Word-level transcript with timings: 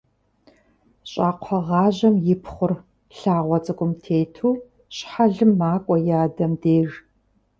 Щӏакхъуэгъажьэм 1.09 2.15
и 2.33 2.35
пхъур, 2.41 2.73
лъагъуэ 3.17 3.57
цӏыкӏум 3.63 3.91
тету 4.03 4.53
щхьэлым 4.95 5.51
макӏуэ 5.59 5.95
и 6.11 6.13
адэм 6.23 6.53
деж. 6.61 6.89